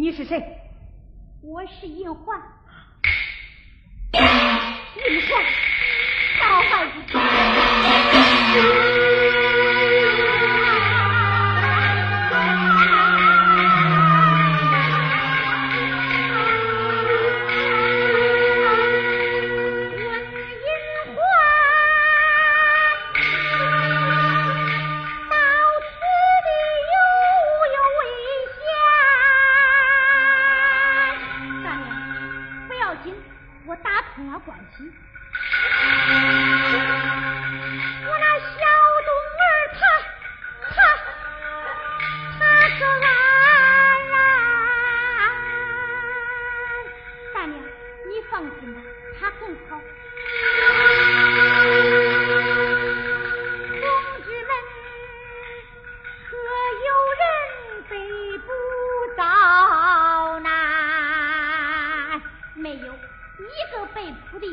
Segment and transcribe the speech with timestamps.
[0.00, 0.40] 你是谁？
[1.42, 2.40] 我是银环。
[4.12, 4.20] 银
[5.22, 5.42] 环，
[6.38, 6.86] 好孩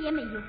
[0.07, 0.43] é meio.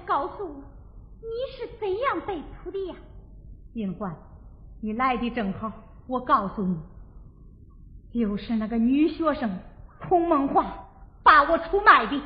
[0.00, 0.54] 告诉我，
[1.20, 2.94] 你是怎样被捕的呀？
[3.72, 4.14] 明环，
[4.80, 5.72] 你来的正好，
[6.06, 6.78] 我告诉你，
[8.12, 9.58] 就是那个女学生
[10.08, 10.64] 孔梦华
[11.22, 12.20] 把我出卖的。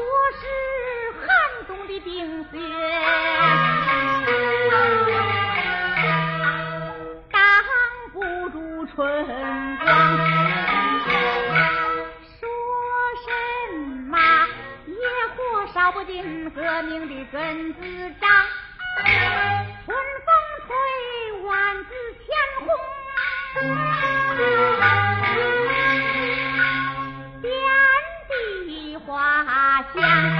[0.00, 0.46] 我是
[1.20, 1.28] 寒
[1.66, 2.56] 冬的冰雪
[7.30, 7.38] 挡
[8.14, 8.18] 不
[8.48, 8.96] 住春
[9.84, 9.88] 光
[12.38, 12.48] 说
[13.26, 13.28] 什
[14.08, 14.16] 么
[14.86, 14.94] 野
[15.36, 15.38] 火
[15.74, 17.80] 烧不尽革命的根子
[18.18, 18.30] 长
[19.84, 19.94] 春
[20.24, 20.28] 风
[20.66, 20.68] 吹
[21.42, 21.90] 万紫
[22.24, 22.26] 千
[22.60, 22.66] 红
[27.42, 27.50] 遍
[28.66, 29.59] 地花。
[29.94, 30.39] 香，